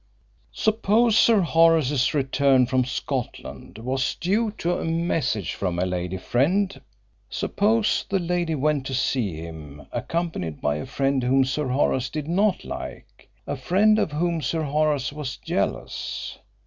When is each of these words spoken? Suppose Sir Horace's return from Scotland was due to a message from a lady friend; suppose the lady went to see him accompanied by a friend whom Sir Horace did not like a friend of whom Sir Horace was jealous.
Suppose 0.55 1.15
Sir 1.15 1.41
Horace's 1.41 2.11
return 2.15 2.65
from 2.65 2.83
Scotland 2.83 3.77
was 3.77 4.15
due 4.15 4.49
to 4.57 4.79
a 4.79 4.83
message 4.83 5.53
from 5.53 5.77
a 5.77 5.85
lady 5.85 6.17
friend; 6.17 6.81
suppose 7.29 8.03
the 8.09 8.17
lady 8.17 8.55
went 8.55 8.87
to 8.87 8.95
see 8.95 9.35
him 9.35 9.85
accompanied 9.91 10.59
by 10.59 10.77
a 10.77 10.87
friend 10.87 11.21
whom 11.21 11.45
Sir 11.45 11.67
Horace 11.67 12.09
did 12.09 12.27
not 12.27 12.65
like 12.65 13.29
a 13.45 13.55
friend 13.55 13.99
of 13.99 14.11
whom 14.11 14.41
Sir 14.41 14.63
Horace 14.63 15.13
was 15.13 15.37
jealous. 15.37 16.39